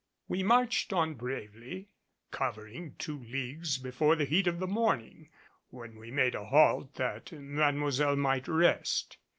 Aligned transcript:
We 0.27 0.41
marched 0.41 0.91
on 0.93 1.13
bravely, 1.13 1.89
covering 2.31 2.95
two 2.97 3.19
leagues 3.23 3.77
before 3.77 4.15
the 4.15 4.25
heat 4.25 4.47
of 4.47 4.57
the 4.57 4.65
morning, 4.65 5.29
when 5.69 5.95
we 5.95 6.09
made 6.09 6.33
a 6.33 6.45
halt 6.45 6.95
that 6.95 7.31
Mademoiselle 7.31 8.15
might 8.15 8.47
rest. 8.47 9.17